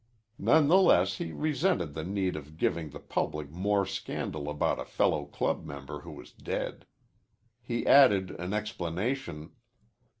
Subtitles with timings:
[0.39, 4.83] None the less he resented the need of giving the public more scandal about a
[4.83, 6.87] fellow club member who was dead.
[7.61, 9.51] He added an explanation.